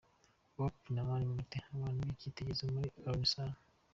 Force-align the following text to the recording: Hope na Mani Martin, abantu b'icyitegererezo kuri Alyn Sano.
Hope 0.55 0.83
na 0.93 1.01
Mani 1.07 1.25
Martin, 1.31 1.63
abantu 1.75 1.99
b'icyitegererezo 2.05 2.63
kuri 2.75 2.89
Alyn 3.09 3.25
Sano. 3.33 3.57